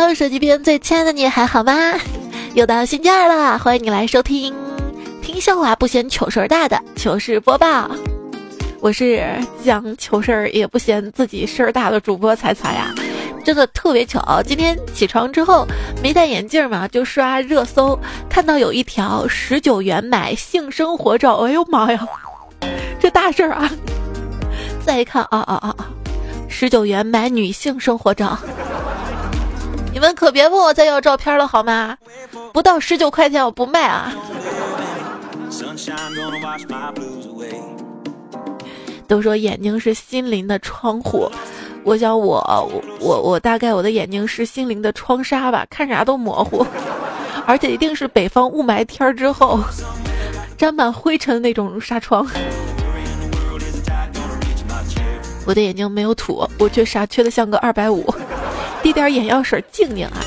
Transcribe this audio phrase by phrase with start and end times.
[0.00, 1.72] Hello，手机边最亲爱的你还好吗？
[2.54, 4.54] 又到星期二了，欢迎你来收听
[5.20, 7.90] 听笑话不嫌糗事儿大的糗事播报。
[8.78, 9.28] 我是
[9.64, 12.94] 讲糗事儿也不嫌自己事儿大的主播彩彩呀，
[13.44, 14.40] 真的特别巧。
[14.40, 15.66] 今天起床之后
[16.00, 17.98] 没戴眼镜嘛，就刷热搜，
[18.30, 22.06] 看到有一条十九元买性生活照，哎呦妈呀，
[23.00, 23.68] 这大事儿啊！
[24.86, 25.90] 再一看啊啊啊啊，
[26.48, 28.38] 十九元买女性生活照。
[29.92, 31.96] 你们可别问我再要照片了好吗？
[32.52, 34.12] 不到十九块钱我不卖啊！
[39.06, 41.30] 都说眼睛是心灵的窗户，
[41.82, 42.36] 我想我
[42.70, 46.66] 我我我大概我的眼睛是心灵的窗纱吧，看啥都模糊，
[47.46, 49.58] 而且一定是北方雾霾天之后
[50.56, 52.26] 沾满灰尘那种纱窗。
[55.46, 58.04] 我的眼睛没有土，我却傻缺的像个二百五。
[58.82, 60.20] 滴点眼药水静静啊！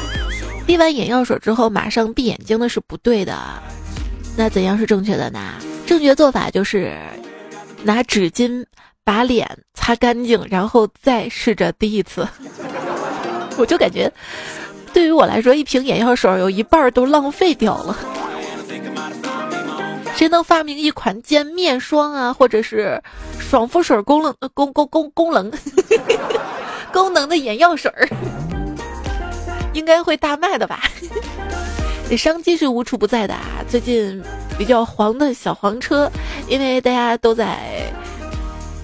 [0.68, 3.38] 滴完眼药水之后马上闭眼睛的是不对的，
[4.38, 5.40] 那怎样是正确的呢？
[5.86, 6.96] 正确做法就是
[7.84, 8.64] 拿纸巾
[9.04, 12.28] 把脸擦干净，然后再试着滴一次。
[13.58, 14.12] 我就感觉，
[14.94, 17.98] 对于我来说，一瓶眼药水有一半都浪费掉了。
[20.16, 23.02] 谁能发明一款兼面霜啊，或者是
[23.40, 25.52] 爽肤水功能功功功功能
[26.94, 28.08] 功能的眼药水儿？
[29.74, 30.82] 应该会大卖的吧？
[32.10, 33.64] 这商机是无处不在的啊！
[33.70, 34.22] 最近
[34.58, 36.12] 比较黄的小黄车，
[36.50, 37.58] 因为大家都在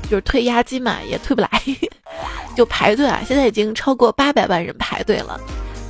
[0.10, 1.50] 就是退押金嘛，也退不来，
[2.56, 3.22] 就排队啊！
[3.28, 5.38] 现在已经超过八百万人排队了。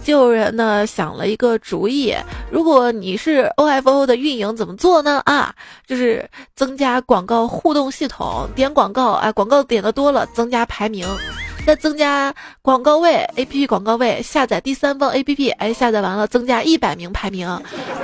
[0.03, 2.15] 就有人呢想了一个主意，
[2.49, 5.21] 如果你是 OFO 的运营，怎么做呢？
[5.25, 5.53] 啊，
[5.85, 11.05] 就是增加广告互动系统，点广告，哎，广告点的多了，增加排名。
[11.67, 17.45] 再增加广告位，A P P 广告位，下载第三方 A P P，哎，下载完了增加一百名排名，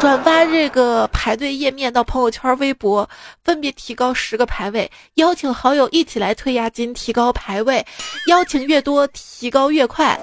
[0.02, 3.10] 转发这个排队页面到朋友圈、微博，
[3.46, 7.86] 分别提高十个排位，邀请好友一起来退押金，提高排位，
[8.28, 10.20] 邀请越多提高越快，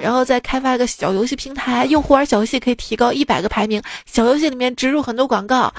[0.00, 5.74] 然后再开发一个小游戏平台，用户玩小游戏可以提高一百个排名，小游戏里面植入很多广告，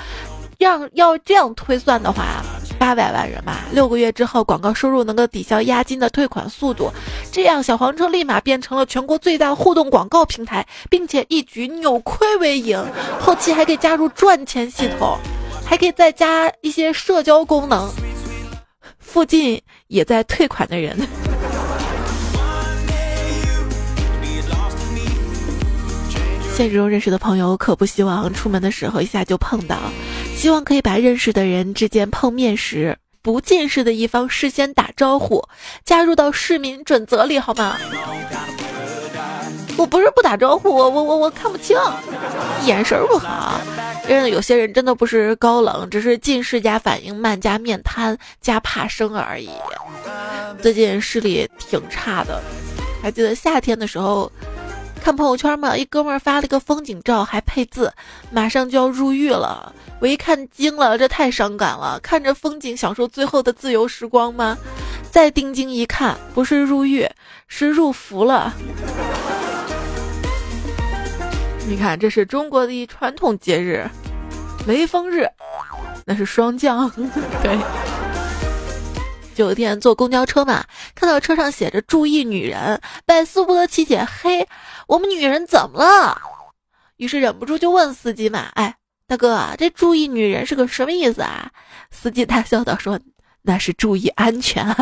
[0.59, 2.43] 让要这样推算的话。
[2.77, 6.91] 八百万人嘛，六个月之后广告收入能够抵消押金的退款速度，
[7.31, 12.83] 这样小黄车立马变成了全国最大互动广告平台，并且一举扭亏为盈。
[13.19, 15.17] 后期还可以加入赚钱系统，
[15.65, 17.89] 还可以再加一些社交功能。
[18.99, 20.95] 附近也在退款的人。
[26.55, 29.75] 现实中认识的朋友可不希望出门的时候一下就碰到，
[30.35, 35.41] 希望可以把认识的人之间碰面时不近视的一方事先打招呼，
[35.83, 37.75] 加入到市民准则里好吗？
[39.77, 41.75] 我不是不打招呼，我我我我看不清，
[42.65, 43.59] 眼神不好。
[44.07, 49.49] 因为有些人真的不是高冷，只是近视加反应慢加面瘫加怕生而已。
[50.61, 52.39] 最近视力挺差的，
[53.01, 54.31] 还记得夏天的时候。
[55.05, 57.93] 看朋友圈嘛，一哥们儿发了个风景照，还配字，
[58.31, 59.71] 马上就要入狱了。
[59.99, 61.99] 我一看惊了，这太伤感了。
[62.01, 64.57] 看着风景，享受最后的自由时光吗？
[65.11, 67.07] 再定睛一看，不是入狱，
[67.47, 68.51] 是入伏了。
[71.67, 73.87] 你看，这是中国的传统节日，
[74.65, 75.29] 雷锋日，
[76.03, 76.89] 那是霜降。
[77.43, 77.55] 对。
[79.35, 80.63] 酒店坐公交车嘛，
[80.95, 84.01] 看到车上写着“注意女人”，百思不得其解。
[84.05, 84.47] 嘿，
[84.87, 86.21] 我们女人怎么了？
[86.97, 88.75] 于是忍不住就问司机嘛：“哎，
[89.07, 91.51] 大哥，这‘注意女人’是个什么意思啊？”
[91.91, 92.99] 司机大笑道：“说
[93.41, 94.65] 那是注意安全。”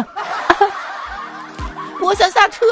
[2.02, 2.66] 我想下车。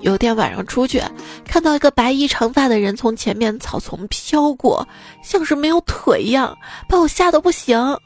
[0.00, 1.02] 有天晚上出去，
[1.44, 4.86] 看到一个白衣长发的人从前面草丛飘过，
[5.22, 6.56] 像是没有腿一样，
[6.88, 7.98] 把我吓得不行。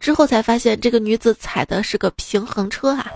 [0.00, 3.06] 之后才发现，这个女子踩的是个平衡车啊。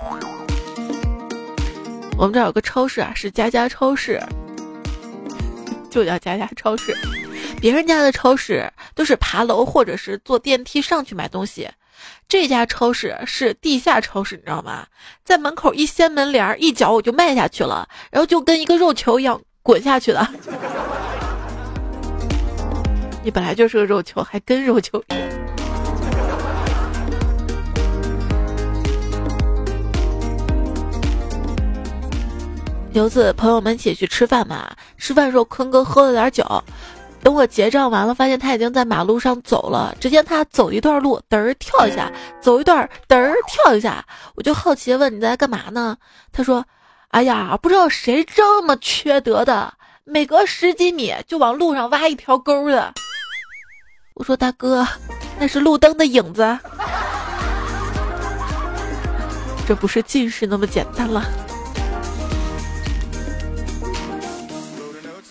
[2.19, 4.19] 我们这儿有个超市啊，是家家超市，
[5.91, 6.97] 就叫家家超市。
[7.61, 11.69] 别人家的超市都是爬楼或者是坐电梯上去买东西。
[12.27, 14.87] 这家超市是地下超市，你知道吗？
[15.23, 20.33] 在门口一掀门帘儿，一脚我就迈下去了，然后就跟一个肉球一样滚下去了。
[23.23, 25.05] 你本来就是个肉球，还跟肉球。
[32.93, 36.45] 有次朋友们一起去吃饭嘛，吃饭时候坤哥喝了点酒。
[37.23, 39.95] 等我结账完了，发现他已经在马路上走了。
[40.01, 42.11] 只见他走一段路，嘚儿跳一下；
[42.41, 44.05] 走一段，嘚儿跳一下。
[44.37, 45.97] 我就好奇问：“你在干嘛呢？”
[46.33, 46.65] 他说
[47.11, 49.75] ：“哎呀，不知道谁这么缺德的，
[50.05, 52.95] 每隔十几米就往路上挖一条沟的。
[54.15, 54.87] 我说大哥，
[55.39, 56.59] 那是路灯的影子，
[59.67, 61.25] 这不是近视那么简单了。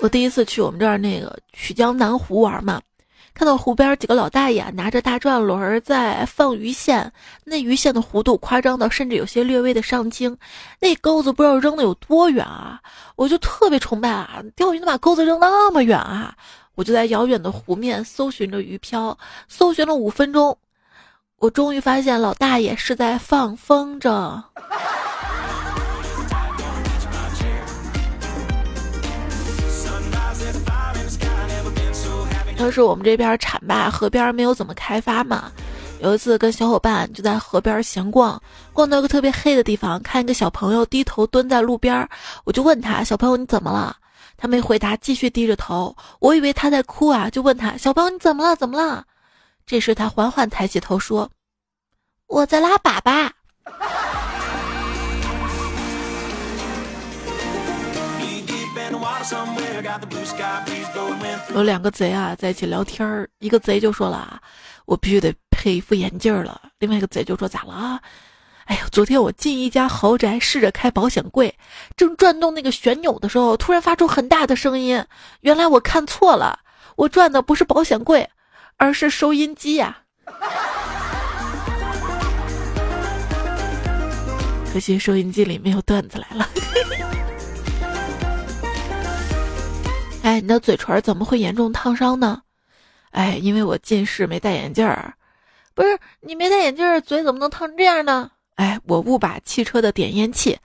[0.06, 2.80] 我第一次去我们这儿那个曲江南湖玩嘛。
[3.34, 7.12] 看到湖边几个老大爷拿着大转轮在放鱼线，
[7.44, 10.38] 那鱼线的弧度夸张到甚至有些略微的上倾，
[10.80, 12.80] 那钩子不知道扔的有多远啊！
[13.16, 16.36] 我就特别崇拜啊，钓鱼能把钩子扔那么远啊！
[16.76, 19.18] 我就在遥远的湖面搜寻着鱼漂，
[19.48, 20.56] 搜寻了五分钟，
[21.40, 24.44] 我终于发现老大爷是在放风筝。
[32.58, 35.52] 当时我们这边浐灞河边没有怎么开发嘛，
[36.00, 38.42] 有一次跟小伙伴就在河边闲逛，
[38.74, 42.08] 逛到一个特别黑的地方，看一个小朋友低头蹲在路边，
[42.44, 43.96] 我就问他：“小朋友你怎么了？”
[44.38, 45.96] 他没回答，继续低着头。
[46.20, 48.56] 我以为他在哭啊，就问他：“小朋友你怎么了？
[48.56, 49.06] 怎么了？”
[49.68, 51.30] 这时他缓缓抬起头说
[52.28, 53.30] ：“我在拉粑粑。”
[61.54, 63.30] 有两个贼啊，在一起聊天儿。
[63.40, 64.40] 一个贼就说了：“啊，
[64.86, 68.00] 我必须得配一副眼镜了。”另外一个贼就说：“咋了啊？”
[68.66, 71.56] 哎呀，昨天我进一家豪宅，试着开保险柜，
[71.96, 75.06] 正转动那个旋钮的时候，突然发出很大的声音。
[75.42, 76.60] 原来我看错了，
[76.96, 78.28] 我转的不是保险柜，
[78.78, 80.00] 而是收音机呀。
[84.74, 86.50] 可惜收音机里没有段子来了。
[90.26, 92.42] 哎，你的嘴唇怎么会严重烫伤呢？
[93.12, 95.14] 哎，因为我近视没戴眼镜儿。
[95.76, 98.32] 不是你没戴眼镜儿，嘴怎么能烫成这样呢？
[98.56, 100.58] 哎，我误把汽车的点烟器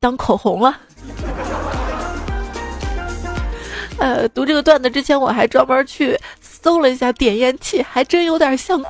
[0.00, 0.80] 当口红了。
[4.00, 8.82] 呃，读这个段子之前，我还专门去搜了一下点烟器，还真有点像。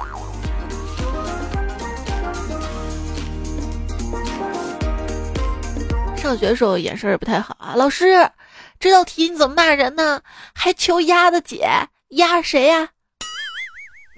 [6.17, 8.31] 上学的时候眼神也不太好啊，老师。
[8.79, 10.21] 这道题你怎么骂人呢？
[10.55, 12.91] 还求鸭的解，鸭谁呀？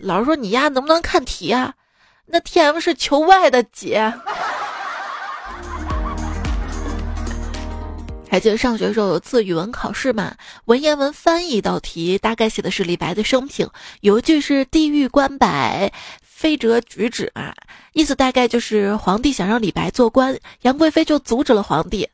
[0.02, 1.74] 老师说你鸭能不能看题啊？
[2.26, 4.12] 那 T M 是求 Y 的解。
[8.28, 10.34] 还记得上学时候有次语文考试嘛？
[10.64, 13.70] 文言文翻译一道题，大概写的是李白的生平，
[14.00, 15.92] 有一句是“地狱关百，
[16.22, 17.54] 非折举止”嘛，
[17.92, 22.08] 意思大概就是皇帝想让李白做官，杨贵妃就阻止了皇帝。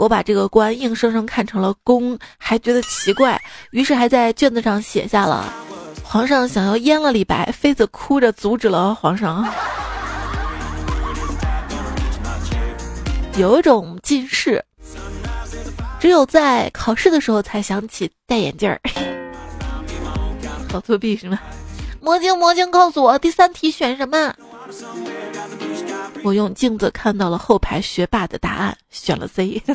[0.00, 3.38] 我把这个官硬生生看成了公，还觉得奇怪，
[3.70, 5.52] 于是还在卷子上写下了：
[6.02, 9.46] 皇上想要阉了李白，妃子哭着阻止了皇上。
[13.36, 14.64] 有一种近视，
[16.00, 18.80] 只有在考试的时候才想起戴眼镜儿。
[20.72, 21.38] 好作弊是吗？
[22.00, 24.34] 魔镜魔镜，告诉我第三题选什么？
[26.22, 29.62] 我用镜子看到了后排学霸的答案，选了 C。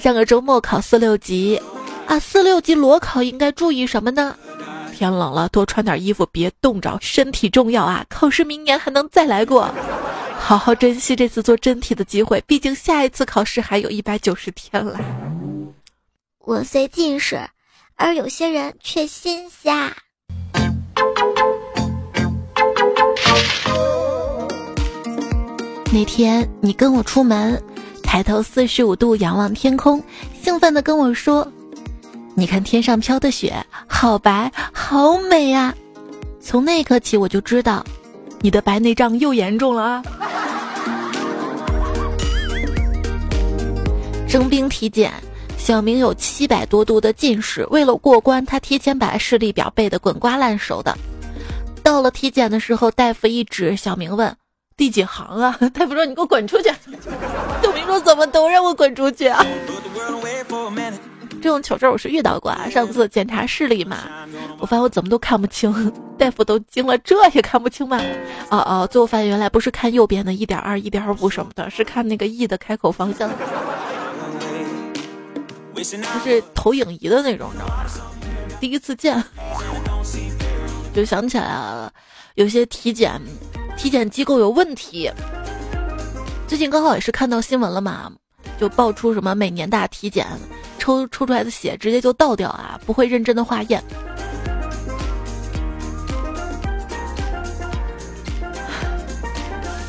[0.00, 1.60] 上个周末考四六级，
[2.06, 4.34] 啊，四六级裸考应该注意什么呢？
[4.94, 8.04] 天冷了，多穿点衣服，别冻着，身体重要啊！
[8.08, 9.72] 考试明年还能再来过，
[10.38, 14.98] 好好珍惜这次做真题的机会，毕竟下一次考试还有一百九十天了。
[16.40, 17.38] 我虽近视，
[17.96, 19.94] 而有些人却心瞎。
[25.92, 27.60] 那天你跟我出门，
[28.02, 30.02] 抬头四十五度仰望天空，
[30.40, 31.46] 兴奋地跟我说
[32.34, 33.54] ：“你看天上飘的雪，
[33.88, 35.74] 好白，好美呀！”
[36.40, 37.84] 从那一刻起，我就知道，
[38.40, 40.02] 你的白内障又严重了啊！
[44.28, 45.12] 征兵体检，
[45.58, 50.96] 小明有七百多度的近视，为了过关，他提前把视力表背得滚瓜烂熟的。
[51.90, 54.36] 到了体检的时候，大夫一指，小明问。
[54.76, 55.58] 第几行啊？
[55.74, 56.68] 大夫说：“你给我滚出去。”
[57.60, 59.44] 小明说：“怎么都让我滚出去啊？”
[61.42, 62.70] 这种糗事我是遇到过啊。
[62.70, 64.04] 上次检查视力嘛，
[64.60, 68.00] 我发现我怎么都看不清，大夫都惊了，这也看不清吗？
[68.50, 73.28] 哦哦，最后发现原来不是看右边的一点二、一点五什么的，是看那个 E 的开口方向，
[75.74, 75.84] 就
[76.22, 77.84] 是投影仪的那种，你知道吗？
[78.60, 79.22] 第一次见，
[80.94, 81.92] 就想起来了，
[82.34, 83.20] 有些体检。
[83.76, 85.10] 体检机构有问题，
[86.46, 88.12] 最近刚好也是看到新闻了嘛，
[88.58, 90.26] 就爆出什么每年大体检
[90.78, 93.82] 抽抽出来的血直接就倒掉啊，不会认真的化验。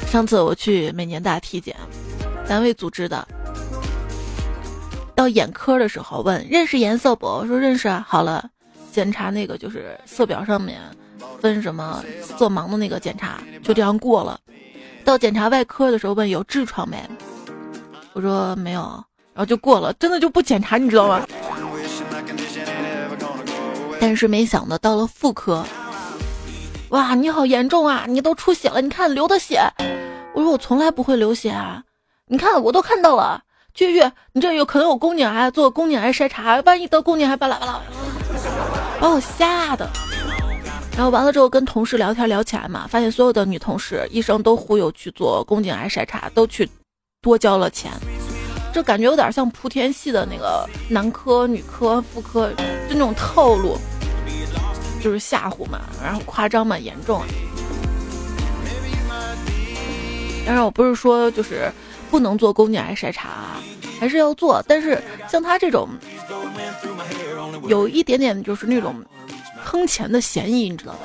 [0.07, 1.75] 上次我去每年大体检，
[2.47, 3.27] 单位组织的。
[5.13, 7.25] 到眼科的时候问认识颜色不？
[7.25, 8.05] 我说认识啊。
[8.07, 8.49] 好了，
[8.91, 10.79] 检查那个就是色表上面
[11.39, 14.39] 分什么色盲的那个检查，就这样过了。
[15.03, 16.97] 到检查外科的时候问有痔疮没？
[18.13, 18.81] 我说没有，
[19.33, 21.25] 然后就过了，真的就不检查，你知道吗？
[23.99, 25.63] 但是没想到到了妇科，
[26.89, 28.05] 哇，你好严重啊！
[28.07, 29.61] 你都出血了，你看流的血。
[30.33, 31.83] 我说我从来不会流血啊，
[32.27, 33.41] 你看我都看到了。
[33.73, 37.81] 去去，你这有可能有宫颈癌，做宫颈癌筛查，万一得宫颈癌，巴拉巴拉，
[39.01, 39.89] 把我吓的。
[40.95, 46.69] 然后完了之后跟同事聊天聊起来嘛，发现所有的女同事医生都忽悠去做宫颈癌筛查，都去
[47.21, 47.91] 多交了钱，
[48.71, 52.51] 这感觉有点像莆田系的那个男科、女科、妇科，
[52.87, 53.75] 就那种套路，
[55.01, 57.23] 就是吓唬嘛，然后夸张嘛，严重。
[60.45, 61.71] 当然我不是说就是。
[62.11, 63.55] 不能做宫颈癌筛查，
[64.01, 64.63] 还是要做。
[64.67, 65.87] 但是像他这种，
[67.67, 68.95] 有一点点就是那种
[69.63, 70.99] 坑钱的嫌疑，你知道吗？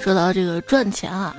[0.00, 1.36] 说到这个赚钱啊，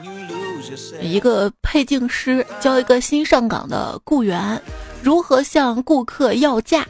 [1.01, 4.61] 一个配镜师教一个新上岗的雇员。
[5.03, 6.85] 如何向顾客要价？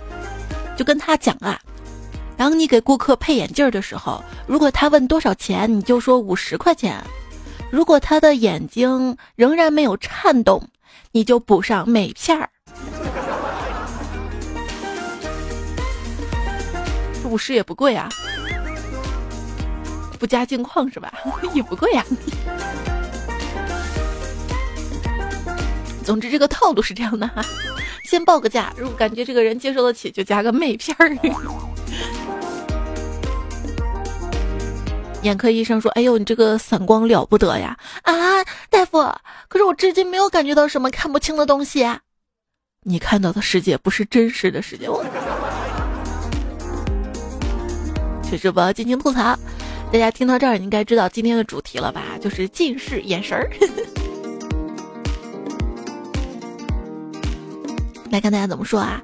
[0.77, 1.59] 就跟他讲啊，
[2.37, 7.03] 当你给顾客配眼镜的时候，如果他问多少钱，你就说五十块钱。
[7.71, 10.61] 如果他的眼睛仍然没有颤动，
[11.11, 12.47] 你就补上镁片儿。
[17.23, 18.07] 五十也不贵啊，
[20.19, 21.11] 不加镜框是吧？
[21.55, 22.05] 也不贵呀。
[26.05, 27.43] 总之，这个套路是这样的哈。
[28.13, 31.17] 先报个价，如果感觉这个人接受得起，就加个妹片儿。
[35.23, 38.13] 眼科医生说：“哎呦，你这个散光了不得呀！”啊，
[38.69, 38.99] 大夫，
[39.47, 41.83] 可是我至今没有感觉到什么看不清的东西。
[41.83, 42.01] 啊
[42.83, 44.85] 你看到的世界不是真实的世界。
[48.29, 49.35] 去直播尽情吐槽，
[49.91, 52.03] 大家听到这儿应该知道今天的主题了吧？
[52.21, 53.49] 就是近视眼神儿。
[58.13, 59.01] 来看大家怎么说啊？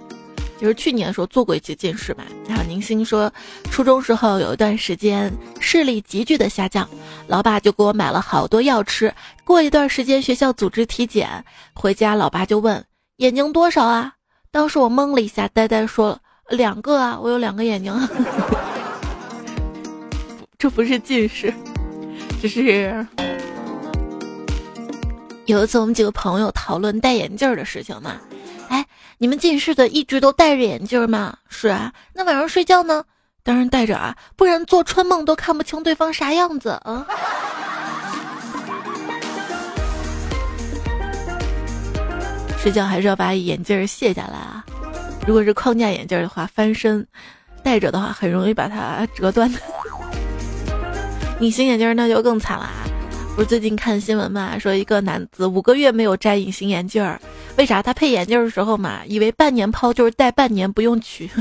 [0.59, 3.33] 就是去年的时候做过一期近视嘛，然后宁星说，
[3.71, 6.87] 初中时候有一段时间视力急剧的下降，
[7.25, 9.11] 老爸就给我买了好多药吃。
[9.43, 12.85] 过一段时间学校组织体检，回家老爸就问
[13.17, 14.13] 眼睛多少啊？
[14.51, 17.91] 当时我懵了一下，呆呆说两个啊，我有两个眼睛。
[20.59, 21.51] 这不是近视，
[22.39, 23.07] 只是
[25.47, 28.11] 有一次我们几个朋友讨论戴眼镜的事情嘛。
[29.21, 31.35] 你们近视的一直都戴着眼镜吗？
[31.49, 33.03] 是啊，那晚上睡觉呢？
[33.43, 37.05] 当然戴着啊，不然做春梦都看不清对方啥样子啊。
[42.59, 44.63] 睡觉还是要把眼镜卸下来啊。
[45.27, 47.05] 如果是框架眼镜的话，翻身
[47.61, 49.59] 戴着的话，很容易把它折断的。
[51.41, 52.87] 隐形眼镜那就更惨了啊。
[53.39, 54.59] 不是最近看新闻嘛？
[54.59, 57.17] 说一个男子五个月没有摘隐形眼镜儿，
[57.55, 57.81] 为啥？
[57.81, 61.31] 他配眼镜的时候嘛，以为半年抛就是戴半年不用取，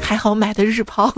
[0.00, 1.12] 还好买的日抛，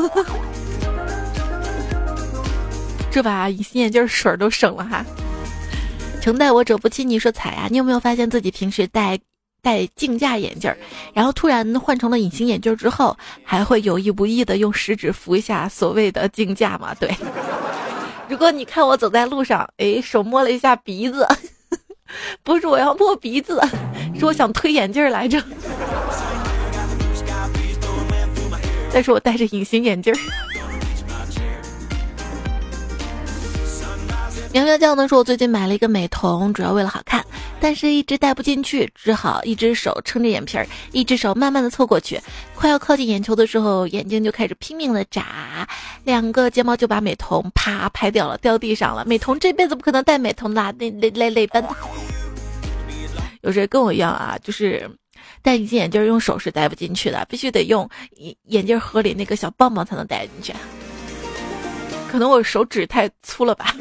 [3.11, 5.05] 这把隐形眼镜水儿都省了哈。
[6.23, 7.67] 承戴我者不欺，你说彩呀？
[7.69, 9.21] 你有没有发现自己平时戴？
[9.63, 10.73] 戴镜架眼镜，
[11.13, 16.95] 然后突然换成了隐形眼镜之后，还会有意无意的用食指扶一下所谓的镜架嘛？
[16.95, 17.11] 对。
[18.29, 21.27] 如果你看我走在路上，哎，手摸了一下鼻子，
[22.45, 23.61] 不是我要摸鼻子，
[24.19, 25.43] 是我想推眼镜来着。
[28.93, 30.15] 但是我戴着隐形眼镜
[34.51, 37.23] 苗苗酱呢说：“我最近买了一个美瞳，主要为了好看，
[37.61, 42.19] 但是一直戴不进去，只好一只手撑着眼皮儿，一只手慢慢的凑过去。
[42.55, 45.69] 快要靠近眼球的时候，眼睛就开始拼命的眨，
[46.03, 49.05] 两个睫毛就把美瞳啪拍掉了，掉地上了。
[49.05, 51.63] 美瞳这辈子不可能戴美瞳啦，累累累累奔。
[53.43, 54.39] 有谁跟我一样啊？
[54.43, 54.91] 就是
[55.43, 60.55] 戴隐形眼镜用手是戴不进去的，必须得用眼眼镜盒里那个小棒棒才能戴进去。
[62.11, 63.75] 可能我手指太粗了吧。”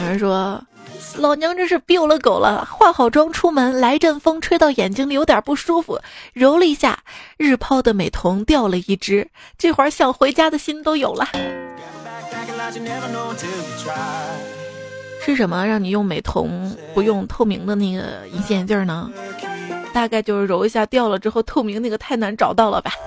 [0.00, 0.60] 有人说，
[1.16, 2.64] 老娘这是 biu 了狗了！
[2.64, 5.98] 化好妆出门，来阵风吹到眼睛里有点不舒服，
[6.32, 6.98] 揉了一下，
[7.36, 11.28] 日抛的美瞳掉了一只，这会儿想回家的心都有了。
[15.24, 19.08] 是什么让你用美瞳不用透明的那个隐形眼镜呢？
[19.92, 22.92] 大概就是揉一下掉了之后，透明那个太难找到了吧。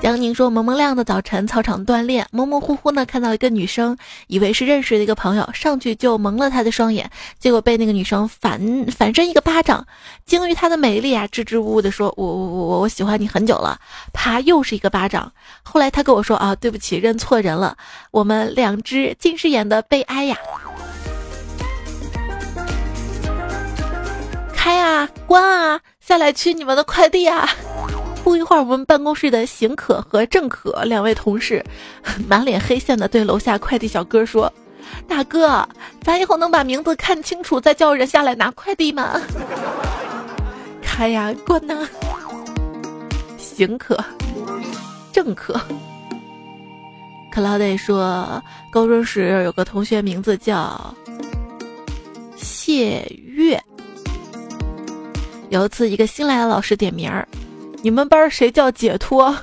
[0.00, 8.60] 江宁说：“蒙蒙亮的早晨，操场锻炼，模模糊糊呢看到一个女生，以为是认识的一个朋友，上去就蒙了她的双眼，结果被那个女生反
[8.96, 9.84] 反身一个巴掌。
[10.24, 13.76] 惊于她的美丽啊，支支吾吾的说：我我我我我喜欢你很久了。
[14.12, 15.32] 啪，又是一个巴掌。
[15.64, 17.76] 后来他跟我说啊，对不起，认错人了。
[18.12, 20.36] 我们两只近视眼的悲哀呀。
[24.58, 27.48] 开啊，关啊，下来取你们的快递啊。
[28.24, 31.64] ”不一会儿，我们办公室的邢可和郑可两位同事，
[32.26, 34.52] 满脸黑线的对楼下快递小哥说
[35.06, 35.66] ：“大哥，
[36.02, 39.22] 咱以后能把名字看清楚再叫人下来拿快递吗？”
[40.82, 41.88] 开呀，关呐！
[43.38, 43.96] 邢可，
[45.12, 45.54] 郑可。
[47.30, 50.92] 克劳德说，高中时有个同学名字叫
[52.36, 53.62] 谢月。
[55.50, 57.26] 有一次，一个新来的老师点名儿。
[57.82, 59.34] 你们班谁叫解脱？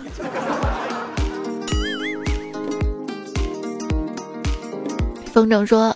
[5.33, 5.95] 风筝说：“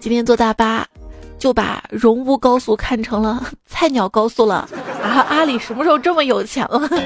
[0.00, 0.86] 今天坐大巴，
[1.38, 4.68] 就把荣乌高速看成了 菜鸟高速了。”
[5.02, 6.88] 啊，阿里什么时候这么有钱了？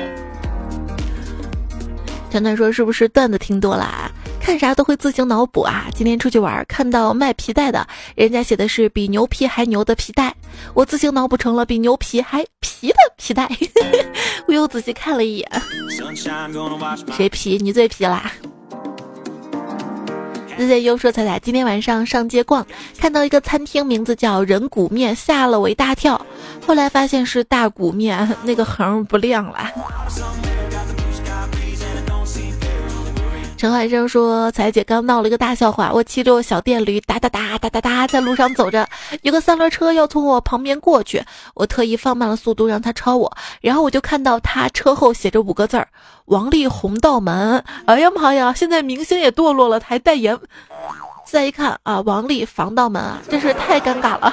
[2.30, 4.07] 团团说：“是不是段子听多了？
[4.48, 5.84] 看啥都会自行脑补啊！
[5.94, 10.34] 今天出去玩，看到卖皮带的，人家写的是比牛皮还牛的皮带，
[10.72, 13.46] 我自行脑补成了比牛皮还皮的皮带。
[14.48, 15.62] 我又仔细看了一眼，
[17.14, 17.58] 谁皮？
[17.58, 18.32] 你最皮啦
[20.56, 26.18] ！Z Z U 说：“彩彩，今天晚上上街逛，看到一个餐厅，名字叫人骨面，吓了我一大跳。
[26.66, 29.70] 后来发现是大骨面，那个横不亮了。”
[33.58, 38.88] 陈怀生说：“彩姐刚闹了一个大笑话，我骑着我小电驴哒哒哒哒哒哒在路上走着，
[39.22, 41.20] 有个三轮车要从我旁边过去，
[41.54, 45.88] 我特意放慢了速度让他超我，然后我就看到他车后写着五个字儿：
[46.26, 47.64] 王力宏道门。
[47.86, 50.38] 哎呀妈呀，现在明星也堕落了，还代言。
[51.26, 54.32] 再一看啊，王力防盗门啊，真是太尴尬了。”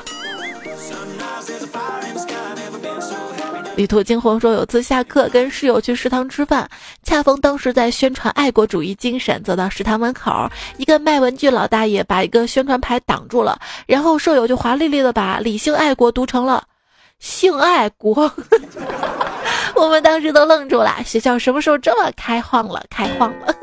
[3.75, 6.67] 旅途惊鸿说，有次下课跟室友去食堂吃饭，
[7.03, 9.43] 恰逢当时在宣传爱国主义精神。
[9.43, 16.63] 走到食堂门口，一个卖文具老大爷把一个宣传牌挡住了，然后舍友就华丽丽的把 “理性爱国”读成了
[17.19, 18.31] “性爱国”。
[19.75, 22.81] 我们当时都愣住了，学校什么时候这么开放了？
[22.89, 23.53] 开放了。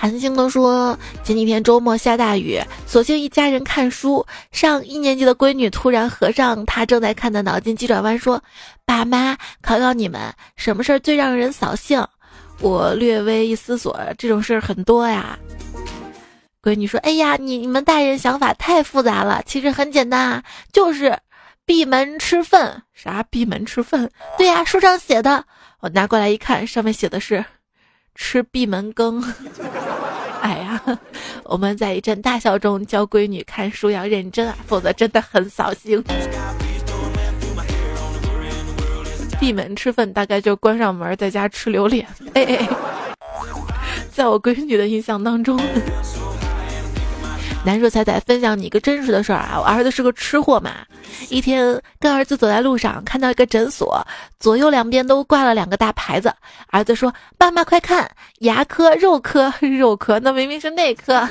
[0.00, 4.24] 韩星都说前几天周末下大雨，索性一家人看书。
[4.52, 8.40] 上一年级的闺女突然合上她正在看的脑筋急转弯，说
[8.86, 12.00] ：“爸妈，考考你们，什么事儿最让人扫兴？”
[12.62, 15.36] 我略微一思索，这种事儿很多呀。
[16.62, 21.18] 闺女说：“哎呀，你你们大人想法太复杂了，其实很简单啊，就是
[21.66, 22.80] 闭门吃粪。
[22.94, 23.20] 啥？
[23.30, 24.08] 闭门吃粪？
[24.36, 25.44] 对呀，书上写的。
[25.80, 27.44] 我拿过来一看，上面写的是。”
[28.20, 29.22] 吃闭门羹，
[30.42, 30.82] 哎呀，
[31.44, 36.02] 我们在一阵大笑中教闺女看书要认真啊，否则真的很扫兴。
[39.40, 42.68] 闭门吃饭大概就关上门在家吃榴莲，哎哎，
[44.10, 45.58] 在我闺女的印象当中。
[47.68, 50.70] 男说彩彩分享你一个真实的事儿啊，我儿子是个吃货嘛。
[51.28, 54.02] 一天跟儿子走在路上，看到一个诊所，
[54.40, 56.32] 左右两边都挂了两个大牌子。
[56.68, 61.28] 儿子说：“爸妈快看，牙科、肉科、 肉科，那明明是内科。”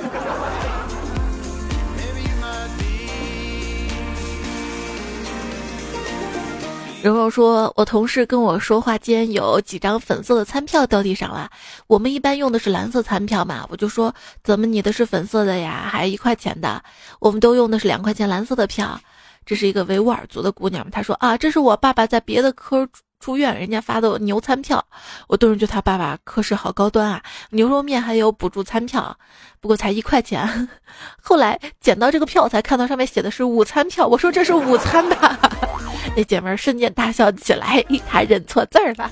[7.08, 11.50] 然后说：“我同事跟我说话间，有几张粉色的餐票掉地上了。
[11.88, 15.88] 我们一般用的是蓝色餐票嘛，我就说怎么你的是粉色的呀？
[15.90, 16.84] 还一块钱的，
[17.22, 19.00] 我们都用的是两块钱蓝色的票。
[19.46, 22.86] 这是一个维吾尔族的姑娘，她说啊，这是我爸爸在别的科
[23.20, 24.86] 住院，人家发的牛餐票。
[25.28, 29.18] 我顿时觉得他爸爸科室好高端啊，牛肉面还有补助餐票，
[29.60, 30.70] 不过才一块钱。
[31.22, 35.38] 后来捡到这个票，才看到上面写的是午餐票，我说这是午餐吧。
[36.16, 39.12] ”那姐们儿瞬间大笑起来，她认错字儿了，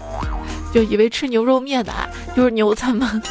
[0.73, 1.91] 就以为吃牛肉面的
[2.35, 3.21] 就是牛餐吗？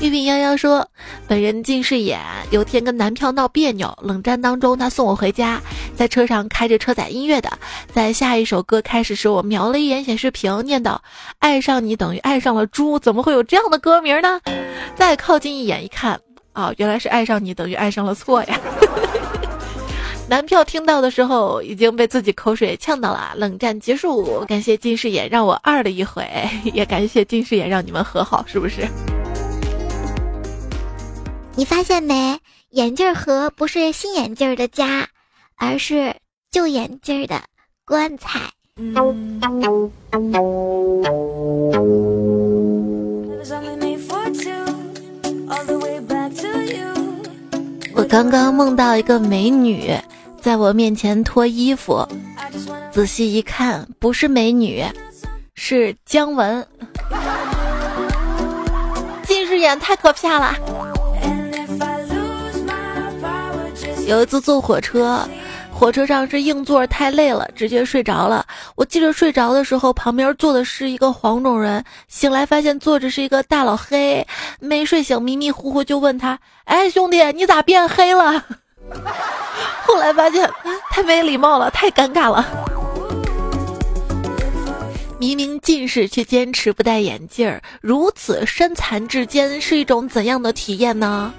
[0.00, 0.88] 一品幺幺说
[1.26, 2.20] ：“本人近视眼，
[2.52, 5.60] 有天跟男票闹别扭，冷战当中他送我回家，
[5.96, 7.50] 在车上开着车载音乐的，
[7.92, 10.96] 在下一首歌开始时，我瞄了一眼显示屏，念叨：
[11.40, 14.40] 爱上你等于爱上了猪，怎么会有这样的歌名呢？
[14.94, 16.20] 再靠近一眼一看，
[16.52, 18.60] 啊，原来是爱上你等于爱上了错呀！
[20.30, 23.32] 男票听到的时候已经被自己口水呛到了。
[23.34, 26.24] 冷战结束，感谢近视眼让我二了一回，
[26.72, 28.86] 也感谢近视眼让你们和好，是不是？”
[31.58, 32.38] 你发现没？
[32.70, 35.08] 眼镜盒不是新眼镜的家，
[35.56, 36.14] 而是
[36.52, 37.42] 旧眼镜的
[37.84, 38.38] 棺材。
[47.92, 49.92] 我刚刚梦到一个美女
[50.40, 52.06] 在我面前脱衣服，
[52.92, 54.84] 仔细一看，不是美女，
[55.56, 56.64] 是姜文。
[59.24, 60.54] 近视眼太可怕了。
[64.08, 65.28] 有一次坐火车，
[65.70, 68.42] 火车上是硬座太累了，直接睡着了。
[68.74, 74.26] 我记得睡着的时候，旁边坐的是一个黄种人，醒来发现坐着是一个大老黑，
[74.60, 78.42] 没睡醒，迷迷糊糊就问他：“哎，兄弟，你咋变黑了？”
[79.84, 80.50] 后来发现
[80.90, 82.46] 太没礼貌了，太尴尬了。
[85.18, 91.30] 明明近视却坚持不戴眼镜儿，如此身残志坚是一种怎样的体验呢？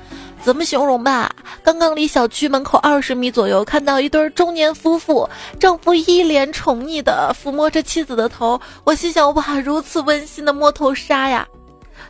[0.42, 1.30] 怎么形容吧？
[1.64, 11.48] 刚刚离小区门口二十米左右，看到一对中年夫妇，丈夫一脸宠溺的抚摸着妻子的头，我心想：哇，如此温馨的摸头杀呀！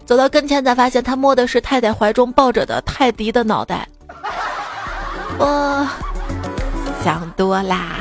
[0.06, 3.88] 走到跟前才发现，他摸的是太太怀中抱着的 泰迪的脑袋。
[5.38, 5.88] 我
[7.04, 7.98] 想多啦，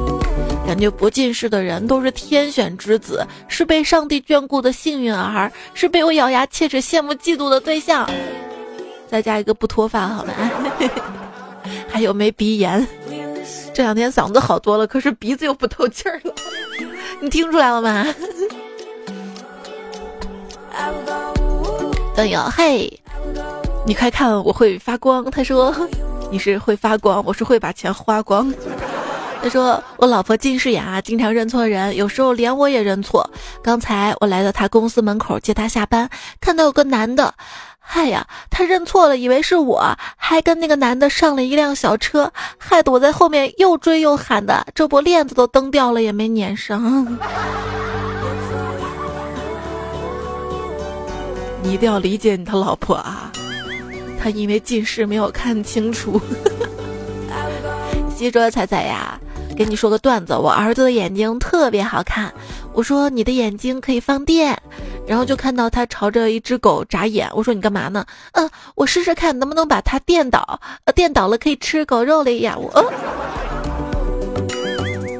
[0.66, 8.08] 感觉不近视的人都是天选之子，是被上帝眷顾的幸运儿，是被我咬牙切齿羡慕嫉妒的对象。
[9.14, 10.32] 再加一个不脱发，好吗？
[11.88, 12.84] 还有没鼻炎？
[13.72, 16.34] 这两天嗓子好多了，可是鼻子又不透气儿了。
[17.20, 18.04] 你听出来了吗？
[22.16, 22.92] 段友，嘿，
[23.86, 25.30] 你快看，我会发光。
[25.30, 25.72] 他说
[26.32, 28.52] 你是会发光，我是会把钱花光。
[29.40, 33.30] 他说我老婆近视眼啊，经常认错人，有时候连我也认错。
[33.62, 37.32] 刚才我来到他公司门口接他下班，看到有个男的。
[37.86, 47.06] 嗨呀，他认错了，以为是我，还跟那个男的上了一辆小车，害得我在后面又追又喊的，这不链子都蹬掉了也没撵上。
[51.62, 53.30] 你一定要理解你的老婆啊，
[54.20, 56.20] 她因为近视没有看清楚。
[58.16, 59.20] 西卓彩彩呀。
[59.56, 62.32] 给你说个段子，我儿子的眼睛特别好看。
[62.72, 64.60] 我说你的眼睛可以放电，
[65.06, 67.30] 然后就看到他朝着一只狗眨眼。
[67.34, 68.04] 我说你干嘛呢？
[68.32, 70.60] 嗯，我试试看能不能把它电倒。
[70.84, 72.56] 呃，电倒了可以吃狗肉了呀。
[72.58, 72.68] 我，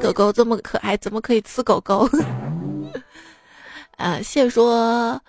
[0.01, 2.09] 狗狗这么可爱，怎么可以吃狗狗？
[3.95, 5.21] 啊， 谢说。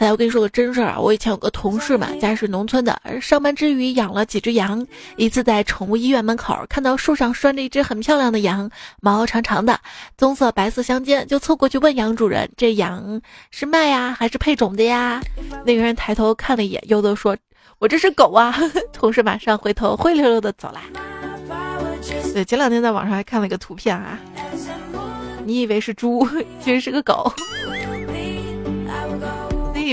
[0.00, 0.98] 来，我跟你说个真事儿啊！
[0.98, 4.86] 我以前有个同事嘛，家是农村的，上班之余养了几只羊。
[5.16, 8.70] 一次在宠物医院门口看到树上拴着一只很漂亮的羊，
[9.02, 9.78] 毛长长的，
[10.16, 15.20] 棕色白色相间，就凑过去问羊主人：“这羊是卖呀，还是配种的呀？”
[15.66, 17.36] 那个人抬头看了一眼，悠悠说
[17.78, 18.56] ：“我这是狗啊。
[18.94, 20.80] ”同事马上回头灰溜溜的走了。
[22.32, 24.18] 对，前两天在网上还看了一个图片啊，
[25.44, 26.26] 你以为是猪，
[26.58, 27.30] 其实是个狗。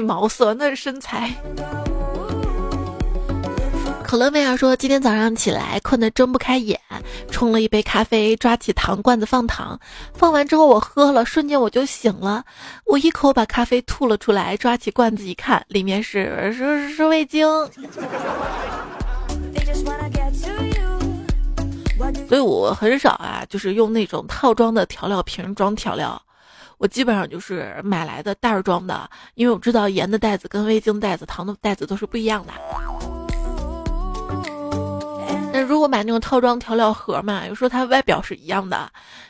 [0.01, 1.33] 毛色那是身材。
[4.03, 6.79] 可乐妹儿说，今天早上起来困得睁不开眼，
[7.29, 9.77] 冲了一杯咖啡，抓起糖罐子放糖，
[10.13, 12.41] 放完之后我喝了，瞬间我就醒了，
[12.86, 17.45] 我一口把咖啡吐了出来，抓起罐子一看，里面是是是味精。
[22.29, 26.21] 所以我很少啊，就是用那种套装的调料瓶装调料。
[26.77, 32.53] 我基本上就是买来的袋儿装的，因为我知道盐的袋子跟味精袋子、糖的袋子都是不一样的。
[35.51, 38.89] 那如果买那种套装调料盒嘛，有时候它外表是一样的，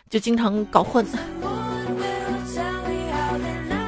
[0.09, 1.05] 就经常搞混。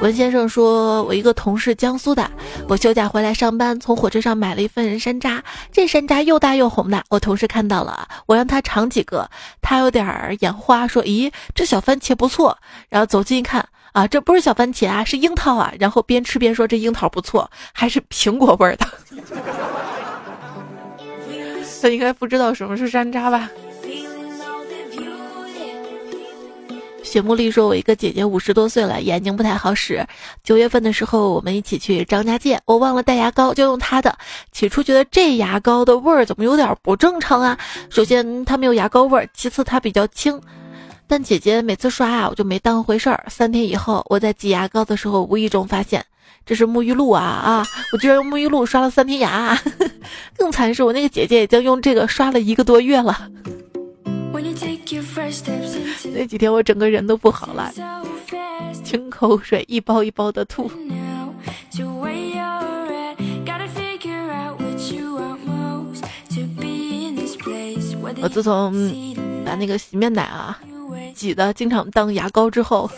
[0.00, 2.30] 文先生说：“我一个同事江苏的，
[2.66, 7.04] 我休假回来上班，从火车上买了一份人山楂，这山楂又大又红的。
[7.10, 9.28] 我同事看到了，我让他尝几个，
[9.60, 12.56] 他有点眼花，说：‘咦，这小番茄不错。’
[12.88, 15.70] 然后走近一看，啊，这不是小番茄啊，是樱桃啊。
[15.78, 18.86] 然后边吃边说：‘这樱桃不错，还是苹果味儿的。
[21.82, 23.50] ’他应该不知道什么是山楂吧？”
[27.02, 30.06] 雪茉莉说：“我一个姐姐五十多岁了，眼睛不太好使。
[30.44, 34.16] 九月份的时候，我们一起去张家界，我忘了带牙膏，就用她的。
[34.52, 37.58] 起初觉得这牙膏的味儿怎么有点不正常啊？
[37.88, 40.40] 首先它没有牙膏味儿，其次它比较轻。
[41.06, 43.24] 但姐姐每次刷啊，我就没当回事儿。
[43.28, 46.04] 三天以后，我在挤牙膏的时候，无意中发现
[46.46, 47.66] 这是沐浴露啊啊！
[47.92, 49.58] 我居然用沐浴露刷了三天牙。
[50.36, 53.28] 更惨是我那个姐姐已经用这个刷了一个多月了。”
[56.12, 57.72] 那几天我整个人都不好了，
[58.84, 60.70] 清口水一包一包的吐。
[68.22, 68.72] 我自从
[69.44, 70.58] 把那个洗面奶啊
[71.14, 72.90] 挤的经常当牙膏之后，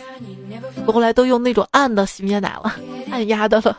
[0.87, 2.75] 我后来都用那种暗的洗面奶了，
[3.11, 3.79] 按压的了。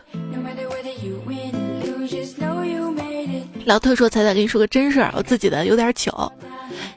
[3.65, 6.31] 老特说：“彩彩，跟你说个真事儿，我自己的有点糗。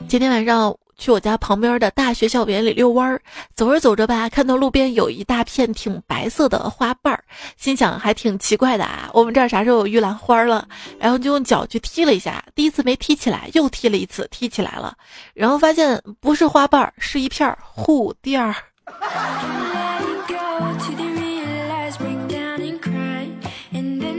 [0.08, 3.20] 今天晚上。”去我家旁边的大学校园里遛弯儿，
[3.54, 7.22] 走着走着吧，看到路边有一大片挺白色的花瓣儿，
[7.58, 10.66] 心想还挺奇怪的啊，我们这儿啥时候有玉兰花了？
[10.98, 14.96] 然后就用脚去踢了一下，第一次没踢起来，又踢了一次，踢起来了，
[15.34, 18.54] 然后发现不是花瓣儿，是一片护垫儿。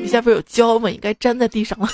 [0.03, 0.91] 底下不是有胶吗？
[0.91, 1.89] 应该粘在地上了。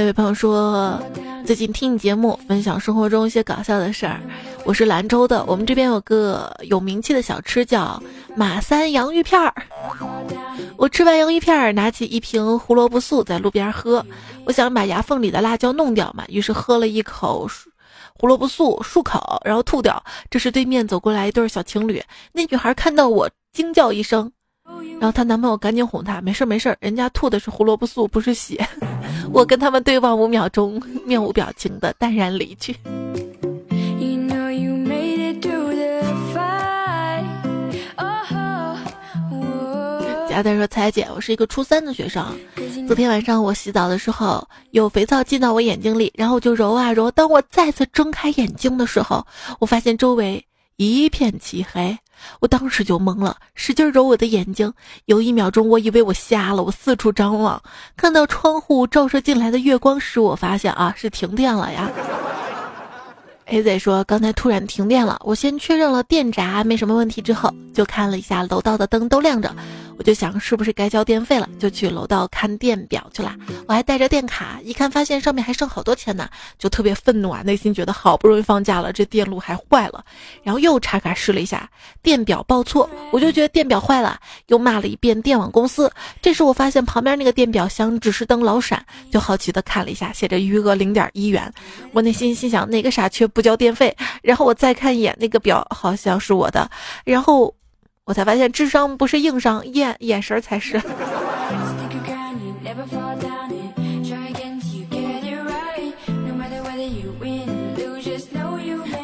[0.00, 0.98] 有位朋友说，
[1.44, 4.18] 最近听你节目，分享生活中一些搞笑的事儿。
[4.64, 8.02] 我是兰州的，我们这边有个有名气的小吃叫
[8.34, 9.52] 马三洋芋片儿。
[10.78, 14.04] 我吃完洋芋片儿，拿起一瓶胡萝卜素在路边喝。
[14.46, 17.46] 我想把牙缝里的辣椒弄掉嘛，于是喝了一口
[18.18, 20.02] 胡萝卜素漱口，然后吐掉。
[20.30, 24.32] 这时对面走过来一对小情侣，那女孩看到我惊叫一声。
[25.00, 28.66] 然后她男朋友赶紧哄她，没事没事，人家吐的是胡萝卜素，不是血。
[29.32, 32.76] 我跟他们对望五秒钟，面无表情的淡然离去。
[40.28, 42.24] 佳佳说：“彩姐，我是一个初三的学生。
[42.86, 47.10] 昨天晚上我洗澡的时候，有肥皂进到我眼睛里，然后我就揉啊揉。
[47.10, 49.26] 当我再次睁开眼睛的时候，
[49.58, 50.42] 我发现周围
[50.88, 51.98] 一片漆黑。”
[52.40, 54.72] 我当时就懵了，使劲揉我的眼睛。
[55.06, 56.62] 有一秒钟，我以为我瞎了。
[56.62, 57.62] 我四处张望，
[57.96, 61.90] 看到窗户照射进来的月光时，我发现啊，是停电了呀。
[63.50, 69.52] A Z 说：“刚才突然停电了，我先确认了电闸没什么问题之后，就看了一下楼道的灯都亮着，
[69.98, 73.34] 我就想是不是该交电费了，就去楼道看电表去了。
[73.66, 76.28] 我还带着电卡，一看发现上面还剩好多钱呢，
[76.60, 80.04] 就特别愤怒啊，内心觉得好不容易放假了，这电路还坏了。
[80.44, 81.68] 然后又插卡试了一下，
[82.04, 85.90] 电表报错，我就觉得电表坏了，又骂了一遍电网公司。
[86.22, 91.52] 这时我发现旁边那个电表箱指示灯老闪，就好奇的看了一下，写着余额零点一元。
[91.90, 96.70] 我内心心想，哪个傻缺不？”不交电费，然后我再看一眼那个表，好像是我的，
[97.06, 97.54] 然后
[98.04, 100.78] 我才发现智商不是硬伤，眼眼神才是。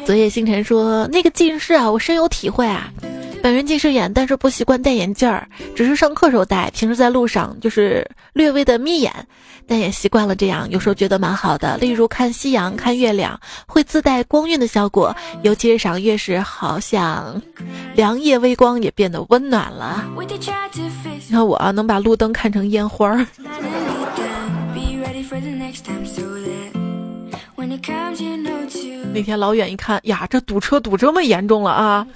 [0.05, 2.93] 昨夜星辰说：“那个近视啊，我深有体会啊。
[3.41, 9.13] 本人近视眼，但是不习惯戴眼镜儿，只是上课时候戴，平时在路上就是略微的眯眼。”
[9.69, 11.75] 但也习惯了这样，有时候觉得蛮好的。
[11.77, 17.41] 例如看夕阳、看月亮，会自带光晕的效果，尤其是赏月时，好像
[17.93, 20.05] 凉夜微光也变得温暖了。
[20.15, 23.27] 你看我啊，能把路灯看成烟花儿。
[29.13, 32.07] 那天老远一看呀，这堵车堵这么严重了啊！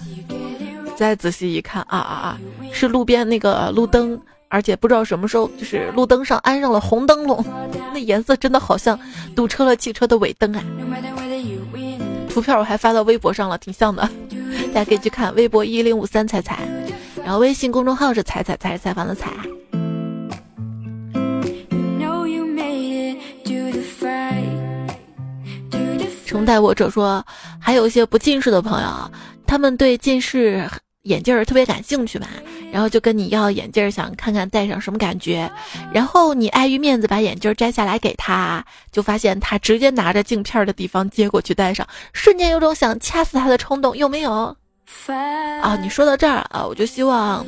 [1.01, 2.39] 再仔细一看啊啊啊，
[2.71, 4.21] 是路边那个路灯。
[4.53, 7.43] 而且不知道什么时候，就是路灯上安上了红灯笼，
[7.93, 8.99] 那颜色真的好像
[9.33, 10.61] 堵车了汽车的尾灯啊！
[12.29, 14.07] 图片我还发到微博上了，挺像的，
[14.73, 16.59] 大家可以去看微博一零五三彩彩，
[17.23, 19.31] 然后微信公众号是彩彩才是采访的彩。
[26.25, 27.25] 重带我者说，
[27.57, 29.11] 还有一些不近视的朋友，
[29.47, 30.69] 他们对近视。
[31.03, 32.27] 眼镜儿特别感兴趣吧，
[32.71, 35.51] 然后就跟你要眼镜儿，想看看戴上什么感觉。
[35.91, 44.55] 然后你碍于面子把眼镜儿摘下来给他，就发现他直接拿着镜片的地方接过去戴上，瞬间有种想掐死他的冲动，有没有？
[45.61, 47.43] 啊，你说到这儿啊，我就希望，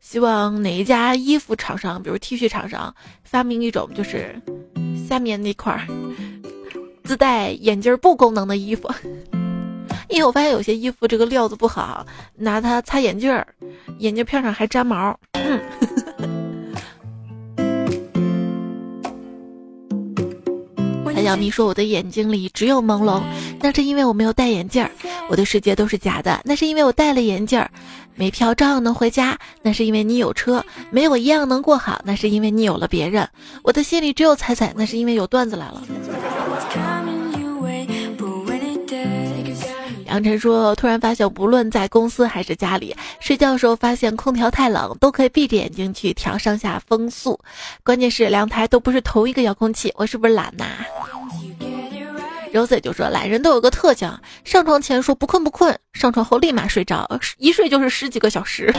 [0.00, 4.34] 希望哪一家衣服厂商，比如 T 恤厂商，发明一种就是
[5.08, 5.86] 下面那块儿
[7.04, 8.90] 自带眼镜布功能的衣服。
[10.12, 13.46] 因为我发现有些衣服这个料子不好，拿它擦眼镜儿，
[13.98, 15.18] 眼镜片上还粘毛。
[21.14, 23.22] 韩小咪说：“我的眼睛里只有朦胧，
[23.60, 24.90] 那是因为我没有戴眼镜儿。
[25.30, 27.70] 我的世界都是假的，那是因为我戴了眼镜儿。
[28.14, 33.26] 没票照样能回家，那是因为你有车；没我一样能过好，那是因为你有了别人。
[33.62, 35.82] 我的心里只有彩彩，那是因为有段子来了。”
[40.12, 47.40] 杨晨说：“突然发现，无论在公司还是家里，睡觉的时候发现空调太冷，都可以闭着眼睛去调上下风速。
[47.82, 50.66] 关键是两台都不是同一个遥控器，我是不是懒呐？”
[52.52, 54.12] Rose 就说：“懒人都有个特性，
[54.44, 58.70] 上床前说不困不困，上床后立马睡着，一睡就是十几个小时。”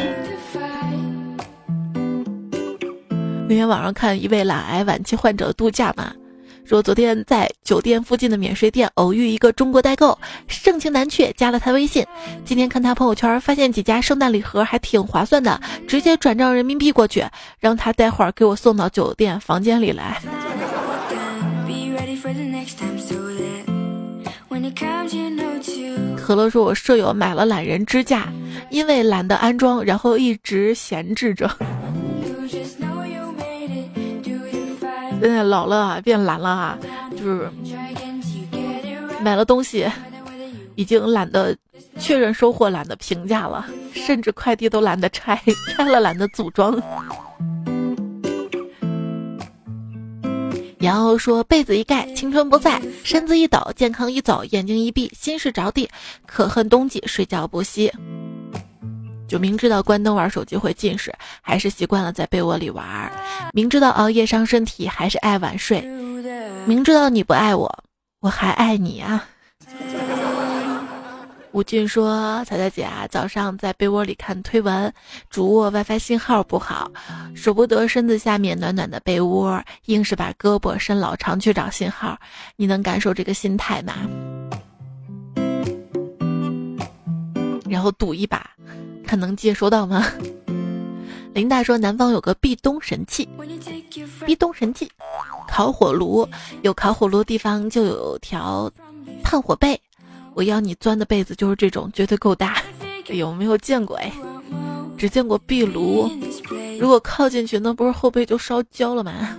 [3.50, 6.14] 那天晚上看一位懒癌晚期患者度假嘛。
[6.74, 12.04] 说昨天在酒店附近的免税店偶遇一个中国代购，盛情难却，加了他微信。
[12.46, 17.24] 今天看他朋友圈，发现几家圣诞礼盒还挺划算的，直接转账人民币过去，
[17.60, 20.20] 让他待会儿给我送到酒店房间里来。
[26.18, 28.34] 可乐说：“我舍友买了懒人支架，
[28.72, 31.48] 因为懒得安装，然后一直闲置着。”
[35.24, 36.78] 现在老了啊，变懒了啊，
[37.12, 37.50] 就是
[39.22, 39.90] 买了东西，
[40.76, 41.56] 已经懒得
[41.98, 45.42] 确认收货，懒得评价了，甚至快递都懒得拆，
[45.78, 46.78] 拆了懒得组装。
[50.78, 55.90] 然后说被子一盖，青春不在；身子一抖，健康一走；眼睛一闭，心事着地。
[56.26, 57.90] 可恨冬季睡觉不息。
[59.34, 62.86] 就明知道关灯玩手机会近视，还是习惯了在被窝里玩；
[63.52, 65.82] 明知道熬夜伤身体，还是爱晚睡；
[66.68, 67.84] 明知道你不爱我，
[68.20, 69.26] 我还爱你啊！
[71.52, 74.94] 吴俊说：“彩彩姐啊，早上在被窝里看推文，
[75.32, 76.92] 主卧 WiFi 信号不好，
[77.36, 82.16] 舍不得身子下面暖暖的被窝，硬是把胳膊伸老长去找信号。
[82.56, 83.96] 你能感受这个心态吗？”
[87.68, 88.48] 然后赌一把。
[89.14, 90.04] 看能接收到吗？
[91.36, 93.30] 林大说南方有个壁咚神器，
[94.26, 94.90] 壁咚神器，
[95.48, 96.28] 烤火炉
[96.64, 98.72] 有烤火炉地方就有条
[99.24, 99.80] 炭火被，
[100.34, 102.60] 我要你钻的被子就是这种，绝对够大。
[103.06, 103.96] 有没有见过？
[103.98, 104.12] 哎，
[104.98, 106.10] 只见过壁炉，
[106.80, 109.38] 如果靠进去，那不是后背就烧焦了吗？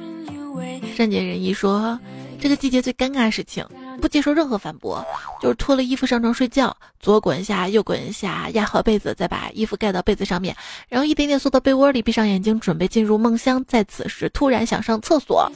[0.94, 1.98] 善解人意说，
[2.40, 3.66] 这个季节最尴尬的事情。
[4.00, 5.04] 不接受任何反驳，
[5.40, 10.54] 就是脱了衣服上床睡觉，左滚一下右滚一下，压好被子，再把衣服盖到被子上面，
[10.88, 13.64] 然后一点点缩到被窝里，闭上眼睛，准备进入梦乡。
[13.66, 15.50] 在此时突然想上厕所，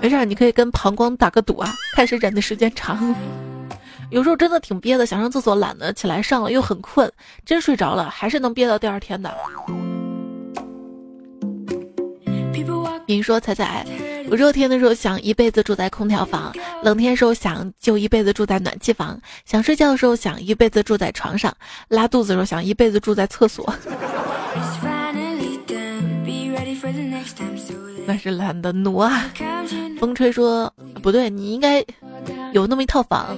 [0.00, 3.14] 没事，你可以跟膀胱打个赌啊，看谁忍的时间长。
[4.10, 7.10] 有时候真的挺憋的，想上厕所，懒得起来上了，又很困，
[7.44, 9.32] 真睡着了，还是能憋到第二天的。
[13.10, 13.84] 您说彩彩。
[14.30, 21.52] 我热天的时候想一辈子住在空调房，冷天时候想就一辈子住在暖气房，想睡觉的时候想一辈子住在床上，
[21.88, 23.74] 拉肚子的时候想一辈子住在厕所。
[28.06, 29.28] 那是懒得挪啊！
[29.98, 31.84] 风吹说不对，你应该
[32.52, 33.36] 有那么一套房，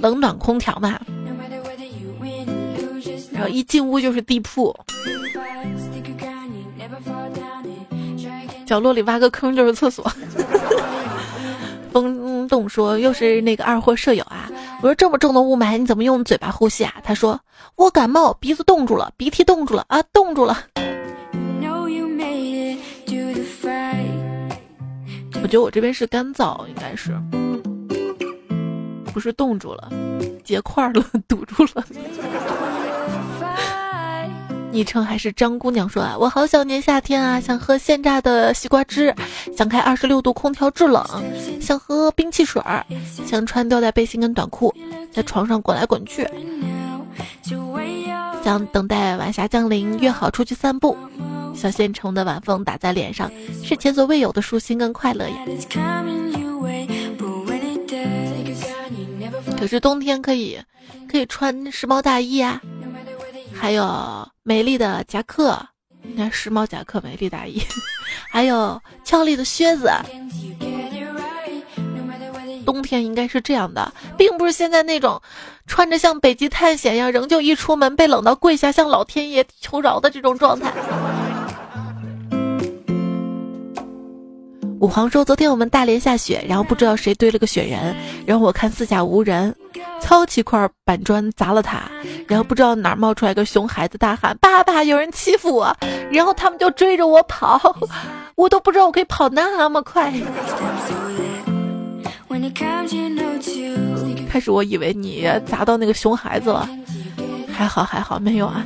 [0.00, 0.98] 冷暖空调嘛。
[3.30, 4.74] 然后一进屋就是地铺。
[8.66, 10.10] 角落里挖个坑就是厕所。
[11.92, 14.50] 风洞说：“又是那个二货舍友啊！”
[14.82, 17.40] 我说：“这么重的雾霾，你怎么用嘴巴呼吸啊？”他说
[17.76, 20.58] ：“我感冒，鼻子冻住了，鼻涕冻住了啊，冻住了。”
[25.42, 27.12] 我觉得我这边是干燥，应该是
[29.12, 29.88] 不是冻住了，
[30.42, 31.84] 结块了，堵住了。
[34.74, 39.14] 昵称还是张姑娘说啊，我好想念夏天啊，想喝现榨的西瓜汁，
[39.56, 41.06] 想开二十六度空调制冷，
[41.60, 42.84] 想喝冰汽水儿，
[43.24, 44.74] 想穿吊带背心跟短裤，
[45.12, 46.28] 在床上滚来滚去，
[48.42, 50.96] 想等待晚霞降临，约好出去散步。
[51.54, 53.30] 小县城的晚风打在脸上，
[53.62, 55.36] 是前所未有的舒心跟快乐呀。
[59.56, 60.58] 可是冬天可以，
[61.08, 62.60] 可以穿时髦大衣啊。
[63.64, 65.58] 还有美丽的夹克，
[66.02, 67.62] 你看时髦夹克、美丽大衣，
[68.30, 69.90] 还有俏丽的靴子。
[72.66, 75.18] 冬天应该是这样的，并不是现在那种
[75.66, 80.70] 穿着像北极探险一样，仍旧一出门被冷到跪下向老天爷求饶的这种状态。
[84.78, 87.96] 五皇说：“昨天我们大连下雪，然后不知道谁堆了个雪人，
[88.26, 89.56] 然后我看四下无人，
[90.00, 91.82] 操起块板砖砸了他，
[92.26, 95.76] 然后不知道哪儿冒出来个熊孩子大喊：‘爸爸，有人欺负我！’
[96.10, 97.60] 然后他们就追着我跑，
[98.36, 100.12] 我都不知道我可以跑那么快。”
[104.28, 106.68] 开始我以为你砸到那个熊孩子了，
[107.52, 108.64] 还好还好没有啊。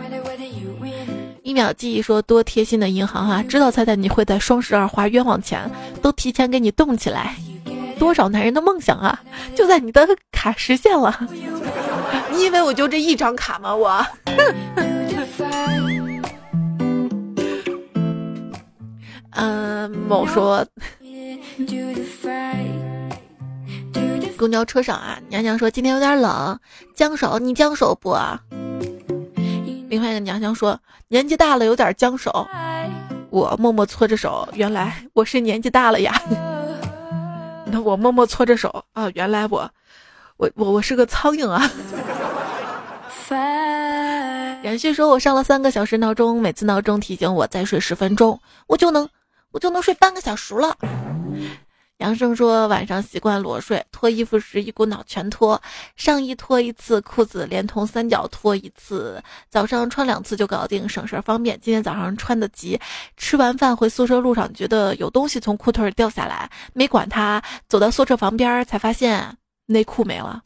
[1.42, 5.70] 一秒记忆说多贴心的银行啊，知道猜猜你会在双十二花冤枉钱，
[6.02, 7.34] 都提前给你动起来。
[7.99, 9.20] 多少男人的梦想啊，
[9.57, 11.18] 就在你的卡实现了。
[12.30, 13.74] 你以为我就这一张卡吗？
[13.74, 14.07] 我。
[19.32, 20.66] 嗯， 某说。
[24.36, 26.59] 公交车上啊，娘娘说今天有点冷，
[26.94, 28.16] 僵手，你僵手不？
[29.88, 30.78] 另外一个娘娘说
[31.09, 32.46] 年纪大了有点僵手，
[33.30, 36.22] 我默默搓着手，原来我是年纪大了呀。
[37.71, 39.71] 那我默默搓着手啊，原来我，
[40.37, 41.71] 我我我是个苍蝇啊。
[44.62, 49.09] 连续说我上了三个小时闹钟，每次闹钟提醒我再睡十分钟，我就能
[49.53, 50.77] 我就能睡半个小时了。
[51.99, 55.61] 杨生说晚上习惯裸睡，脱衣服时一股脑全脱，
[55.96, 61.59] 上衣脱一次，裤子连同三角脱一次，早上穿两次就搞定，省事方便。
[61.61, 62.80] 今天早上穿的急，
[63.16, 69.36] 吃完饭回宿舍路上觉得有东西从裤腿掉下来，没管它，走到宿舍旁边才发现
[69.66, 70.40] 内裤没了。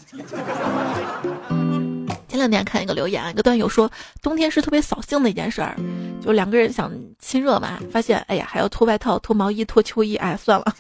[2.43, 3.89] 前两天看一个留言，一个段友说
[4.21, 5.77] 冬天是特别扫兴的一件事儿，
[6.21, 6.91] 就两个人想
[7.21, 10.75] 亲热嘛，发现哎呀还要脱外套、脱毛衣、脱秋衣，哎算了，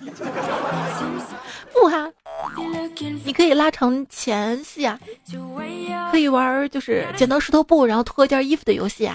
[1.72, 2.10] 不哈，
[3.24, 4.98] 你可以拉长前戏啊，
[6.10, 9.14] 可以玩就是剪刀石头布，然后脱一件衣服的游戏啊。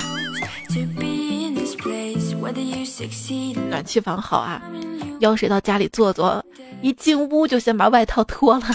[3.69, 4.61] 暖气房好啊，
[5.19, 6.41] 邀谁到家里坐坐，
[6.81, 8.65] 一进屋就先把外套脱了。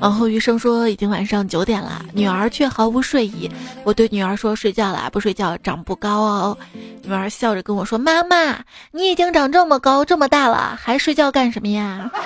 [0.00, 3.50] 往后余生说：“已经晚上九点了，女儿却毫无睡意。
[3.84, 6.58] 我对女儿说：‘睡觉了，不睡觉长不高哦。’
[7.02, 8.58] 女儿笑着跟我说：‘妈妈，
[8.92, 12.10] 你已经长这么高这么大了，还睡觉干什么呀？’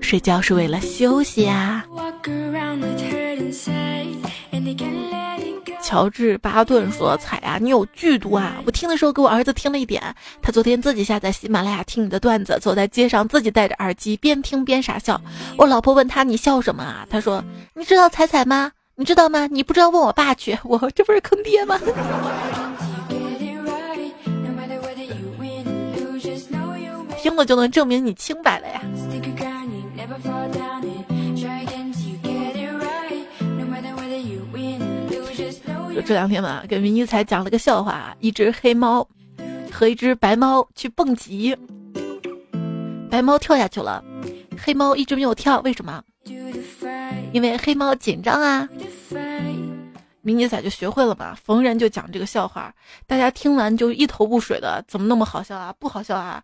[0.00, 1.84] 睡觉是为了休息啊。”
[5.92, 8.54] 乔治巴顿说：“彩啊，你有剧毒啊！
[8.64, 10.02] 我听的时候给我儿子听了一点，
[10.40, 15.20] 他昨天自己下载喜马拉雅听你的段子，走在街上自己戴着耳机边听边傻笑。
[15.58, 17.06] 我老婆问他你笑什么啊？
[17.10, 18.72] 他说你知道彩彩吗？
[18.96, 19.46] 你知道吗？
[19.48, 21.78] 你不知道问我爸去，我这不是坑爹吗？
[27.20, 28.80] 听了就能证明你清白了呀。”
[36.00, 39.06] 这两天嘛，给明一才讲了个笑话：一只黑猫
[39.70, 41.56] 和一只白猫去蹦极，
[43.10, 44.02] 白猫跳下去了，
[44.58, 46.02] 黑猫一直没有跳，为什么？
[47.32, 48.68] 因为黑猫紧张啊。
[50.22, 52.72] 明一仔就学会了嘛，逢人就讲这个笑话，
[53.06, 55.74] 大家听完就一头雾水的，怎么那么好笑啊？
[55.78, 56.42] 不好笑啊？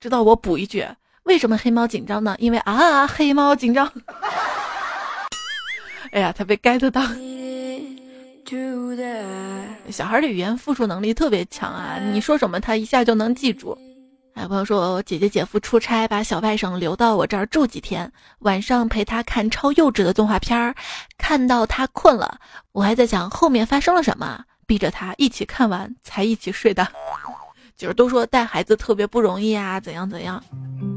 [0.00, 0.86] 直到我补一句：
[1.24, 2.36] 为什么黑猫紧张呢？
[2.38, 3.90] 因为啊，黑猫紧张。
[6.12, 7.02] 哎呀，他被 get 到。
[9.90, 11.98] 小孩的语言复述能力特别强啊！
[12.12, 13.76] 你说什么，他一下就能记住。
[14.34, 20.74] 还有朋友说，我姐姐姐夫出差，把小外甥留到我这儿住几天，晚上陪他看超幼稚的动画片儿，
[21.18, 22.38] 看到他困了，
[22.72, 26.86] 我还在想后面发生了什么，逼着他一起看完才一起睡的。
[27.76, 30.42] 就是都说带孩子特别不容易啊，怎样怎样，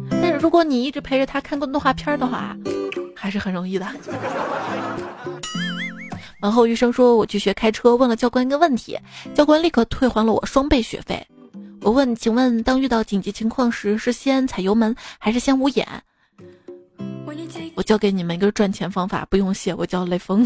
[0.09, 2.55] 但是如果你一直陪着他看过动画片的话，
[3.15, 3.87] 还是很容易的。
[6.43, 8.99] 往后医生说：“我去学开车，问了教官一个问题，
[9.33, 11.25] 教官立刻退还了我双倍学费。
[11.79, 15.87] 我问，请问当遇到紧急情况时，是先踩油门还是先捂眼？
[17.75, 20.45] 我教给你们一个赚钱方法，不用谢，我叫雷锋。”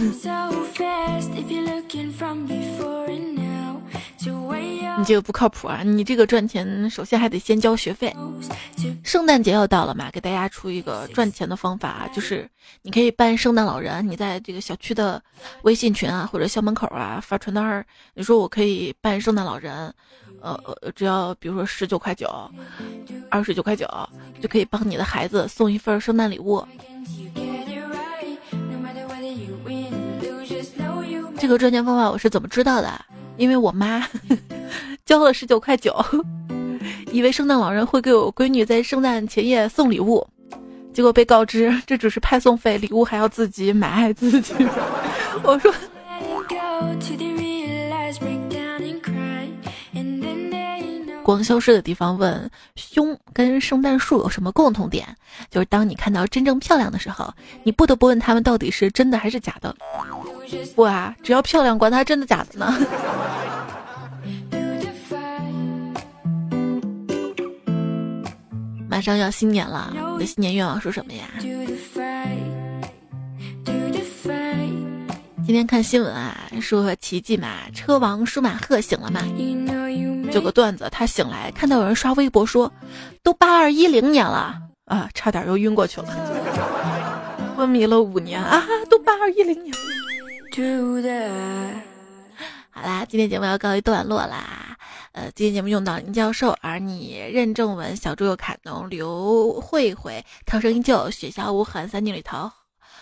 [4.98, 5.84] 你这个不靠谱啊！
[5.84, 8.14] 你这个赚钱，首先还得先交学费。
[9.04, 12.50] 圣诞节要到了嘛，给大家出一个赚钱的方法，就是
[12.82, 15.22] 你可以扮圣诞老人，你在这个小区的
[15.62, 17.86] 微信群啊，或者校门口啊发传单儿，
[18.16, 19.94] 你说我可以扮圣诞老人，
[20.42, 22.28] 呃呃，只要比如说十九块九，
[23.30, 23.88] 二十九块九，
[24.42, 26.66] 就可以帮你的孩子送一份圣诞礼物。
[31.40, 33.06] 这个赚钱方法我是怎么知道的？
[33.38, 34.08] 因为我妈
[35.06, 35.96] 交了十九块九，
[37.12, 40.28] 以为圣诞老人会给我闺女在圣诞前夜送礼物，
[40.94, 44.54] 结果被告知这只是派送费，礼物还要自己买自己。
[45.44, 45.74] 我说，
[51.24, 55.06] 光消失的地方问：胸跟圣诞树有什么共同点？
[55.52, 57.32] 就是当你看到真正漂亮的时候，
[57.64, 59.76] 你不得不问他们到底是真的还是假的。
[60.76, 62.74] 不啊，只要漂亮，管它真的假的呢。
[68.90, 71.26] 马上要新年了，你的新年愿望是什么呀？
[75.46, 79.22] 今天看新闻啊，说奇迹嘛，车王舒马赫醒了嘛。
[80.32, 82.72] 有个段子，他醒来看到有人刷微博说，
[83.24, 86.08] 都八二一零年了啊，差点又晕过去了。
[87.56, 90.07] 昏迷了五年啊，都八二一零年了。
[92.72, 94.76] 好啦，今天节目要告一段落啦。
[95.12, 102.52] 呃，今天节目用到林教授，而你任正文、小猪又卡农、刘慧慧、涛声依旧、雪消无痕、三井里桃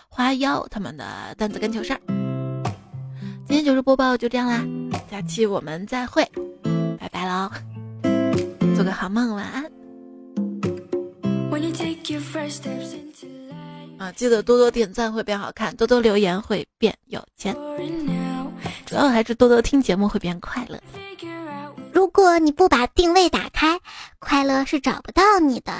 [0.09, 1.05] 花妖他们的
[1.37, 2.01] 单子跟糗事儿。
[3.47, 4.65] 今天糗事播报就这样啦，
[5.09, 6.29] 下期我们再会，
[6.99, 7.49] 拜拜喽，
[8.75, 9.63] 做个好梦，晚安。
[13.97, 17.55] 啊，记得多多点赞会变好看，多多留言会变有钱，
[18.85, 20.79] 主要还是多多听节目会变快乐。
[21.93, 23.79] 如果你不把定位打开，
[24.19, 25.71] 快乐是找不到你的。